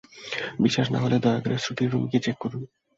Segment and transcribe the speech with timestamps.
[0.63, 2.61] বিশ্বাস না হলে, দয়া করে শ্রুতির রুমে গিয়ে চেক করুন।